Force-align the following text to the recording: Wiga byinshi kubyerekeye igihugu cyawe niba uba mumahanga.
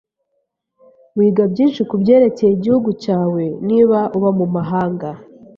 Wiga 1.17 1.43
byinshi 1.53 1.81
kubyerekeye 1.89 2.51
igihugu 2.53 2.89
cyawe 3.03 3.43
niba 3.67 3.99
uba 4.17 4.29
mumahanga. 4.37 5.09